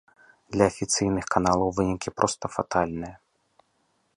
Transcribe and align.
Для 0.55 0.65
афіцыйных 0.71 1.25
каналаў 1.35 1.69
вынікі 1.81 2.09
проста 2.21 2.45
фатальныя. 2.55 3.15